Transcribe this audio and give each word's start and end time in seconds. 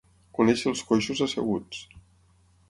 Conèixer 0.37 0.65
els 0.71 0.81
coixos 0.91 1.21
asseguts. 1.27 1.85